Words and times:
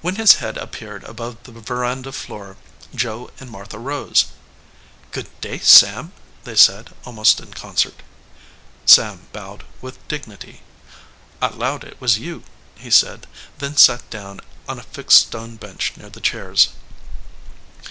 When 0.00 0.14
his 0.16 0.36
head 0.36 0.56
appeared 0.56 1.04
above 1.04 1.42
the 1.42 1.52
veranda 1.52 2.10
floor 2.12 2.56
Joe 2.94 3.30
and 3.38 3.50
Martha 3.50 3.78
rose. 3.78 4.28
"Good 5.10 5.28
day, 5.42 5.58
Sam," 5.58 6.14
they 6.44 6.56
said 6.56 6.94
almost 7.04 7.38
in 7.38 7.52
concert. 7.52 8.02
Sam 8.86 9.28
bowed 9.34 9.64
with 9.82 10.08
dignity. 10.08 10.62
"I 11.42 11.48
lowed 11.48 11.84
it 11.84 12.00
was 12.00 12.18
you," 12.18 12.44
he 12.76 12.90
said, 12.90 13.26
then 13.58 13.76
sat 13.76 14.08
down 14.08 14.40
on 14.70 14.78
a 14.78 14.82
fixed 14.84 15.18
stone 15.20 15.56
bench 15.56 15.92
near 15.98 16.08
the 16.08 16.22
chairs. 16.22 16.68